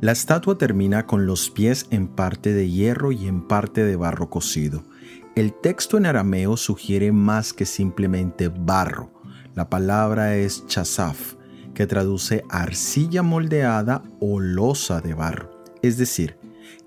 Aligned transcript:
La 0.00 0.12
estatua 0.12 0.56
termina 0.56 1.06
con 1.06 1.26
los 1.26 1.50
pies 1.50 1.86
en 1.90 2.08
parte 2.08 2.54
de 2.54 2.70
hierro 2.70 3.12
y 3.12 3.26
en 3.26 3.46
parte 3.46 3.84
de 3.84 3.96
barro 3.96 4.30
cocido. 4.30 4.82
El 5.36 5.52
texto 5.52 5.98
en 5.98 6.06
arameo 6.06 6.56
sugiere 6.56 7.12
más 7.12 7.52
que 7.52 7.66
simplemente 7.66 8.48
barro. 8.48 9.12
La 9.54 9.68
palabra 9.68 10.36
es 10.36 10.66
chasaf, 10.66 11.34
que 11.74 11.86
traduce 11.86 12.44
arcilla 12.48 13.22
moldeada 13.22 14.02
o 14.20 14.40
losa 14.40 15.02
de 15.02 15.12
barro, 15.12 15.62
es 15.82 15.98
decir, 15.98 16.38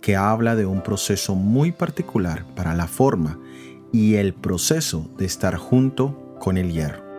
que 0.02 0.16
habla 0.16 0.56
de 0.56 0.66
un 0.66 0.82
proceso 0.82 1.36
muy 1.36 1.72
particular 1.72 2.48
para 2.56 2.74
la 2.74 2.88
forma 2.88 3.40
y 3.92 4.16
el 4.16 4.34
proceso 4.34 5.08
de 5.20 5.26
estar 5.26 5.56
junto 5.58 6.36
con 6.40 6.58
el 6.58 6.72
hierro. 6.72 7.13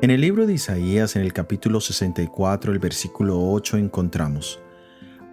En 0.00 0.12
el 0.12 0.20
libro 0.20 0.46
de 0.46 0.54
Isaías, 0.54 1.16
en 1.16 1.22
el 1.22 1.32
capítulo 1.32 1.80
64, 1.80 2.70
el 2.70 2.78
versículo 2.78 3.50
8, 3.50 3.78
encontramos, 3.78 4.60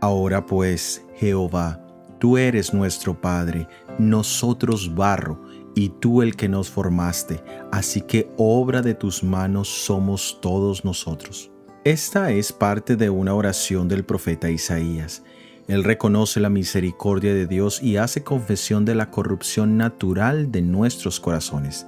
Ahora 0.02 0.48
pues, 0.48 1.05
Jehová, 1.17 1.85
tú 2.17 2.40
eres 2.40 2.73
nuestro 2.73 3.21
Padre, 3.21 3.67
nosotros 3.99 4.95
barro, 4.95 5.40
y 5.76 5.90
tú 5.90 6.23
el 6.23 6.35
que 6.35 6.49
nos 6.49 6.71
formaste, 6.71 7.43
así 7.71 8.02
que 8.02 8.27
obra 8.38 8.81
de 8.81 8.95
tus 8.95 9.23
manos 9.23 9.67
somos 9.67 10.40
todos 10.41 10.84
nosotros. 10.84 11.52
Esta 11.84 12.32
es 12.32 12.52
parte 12.52 12.95
de 12.95 13.12
una 13.12 13.35
oración 13.35 13.88
del 13.88 14.04
profeta 14.04 14.49
Isaías. 14.49 15.21
Él 15.68 15.84
reconoce 15.84 16.40
la 16.40 16.49
misericordia 16.49 17.35
de 17.35 17.45
Dios 17.45 17.84
y 17.84 17.98
hace 17.98 18.23
confesión 18.23 18.84
de 18.84 18.95
la 18.95 19.12
corrupción 19.12 19.77
natural 19.77 20.52
de 20.52 20.63
nuestros 20.63 21.20
corazones 21.20 21.85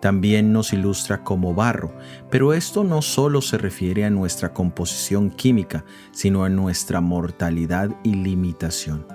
también 0.00 0.52
nos 0.52 0.72
ilustra 0.72 1.24
como 1.24 1.54
barro, 1.54 1.92
pero 2.30 2.52
esto 2.52 2.84
no 2.84 3.02
solo 3.02 3.40
se 3.40 3.58
refiere 3.58 4.04
a 4.04 4.10
nuestra 4.10 4.52
composición 4.52 5.30
química, 5.30 5.84
sino 6.12 6.44
a 6.44 6.48
nuestra 6.48 7.00
mortalidad 7.00 7.90
y 8.02 8.14
limitación. 8.14 9.06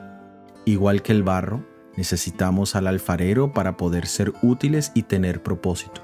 Igual 0.66 1.02
que 1.02 1.12
el 1.12 1.24
barro, 1.24 1.64
necesitamos 1.98 2.76
al 2.76 2.88
alfarero 2.88 3.54
para 3.54 3.78
poder 3.78 4.08
ser 4.08 4.34
útiles 4.42 4.92
y 4.96 5.04
tener 5.04 5.44
propósito. 5.44 6.02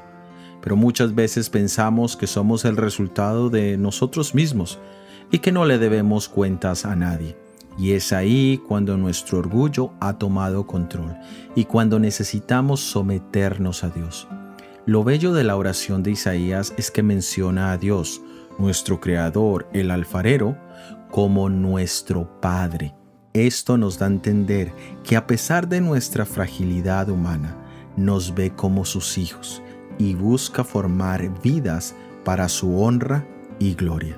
Pero 0.62 0.76
muchas 0.76 1.16
veces 1.16 1.50
pensamos 1.50 2.18
que 2.18 2.28
somos 2.28 2.66
el 2.66 2.78
resultado 2.78 3.50
de 3.50 3.78
nosotros 3.78 4.36
mismos 4.36 4.80
y 5.32 5.40
que 5.40 5.52
no 5.52 5.66
le 5.66 5.78
debemos 5.78 6.28
cuentas 6.30 6.86
a 6.86 6.96
nadie. 6.96 7.38
Y 7.78 7.92
es 7.92 8.12
ahí 8.12 8.60
cuando 8.68 8.98
nuestro 8.98 9.38
orgullo 9.38 9.92
ha 10.00 10.18
tomado 10.18 10.66
control 10.66 11.16
y 11.56 11.66
cuando 11.66 12.00
necesitamos 12.00 12.80
someternos 12.80 13.84
a 13.84 13.90
Dios. 13.90 14.28
Lo 14.88 15.04
bello 15.04 15.34
de 15.34 15.44
la 15.44 15.58
oración 15.58 16.02
de 16.02 16.12
Isaías 16.12 16.74
es 16.78 16.92
que 16.92 17.04
menciona 17.04 17.74
a 17.74 17.78
Dios, 17.78 18.22
nuestro 18.58 19.02
Creador, 19.02 19.68
el 19.74 19.92
alfarero, 19.92 20.58
como 21.12 21.50
nuestro 21.50 22.40
Padre. 22.40 22.96
Esto 23.34 23.78
nos 23.78 24.00
da 24.00 24.06
a 24.06 24.10
entender 24.10 24.72
que 25.04 25.18
a 25.18 25.28
pesar 25.28 25.68
de 25.68 25.82
nuestra 25.82 26.26
fragilidad 26.26 27.10
humana, 27.10 27.58
nos 27.98 28.34
ve 28.34 28.52
como 28.52 28.86
sus 28.86 29.18
hijos 29.18 29.62
y 29.98 30.14
busca 30.14 30.64
formar 30.64 31.42
vidas 31.42 31.94
para 32.24 32.48
su 32.48 32.82
honra 32.82 33.28
y 33.60 33.74
gloria. 33.74 34.18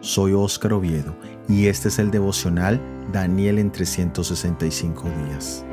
Soy 0.00 0.34
Óscar 0.34 0.74
Oviedo 0.74 1.16
y 1.48 1.68
este 1.68 1.88
es 1.88 1.98
el 1.98 2.10
devocional 2.10 2.78
Daniel 3.10 3.58
en 3.58 3.72
365 3.72 5.08
días. 5.24 5.64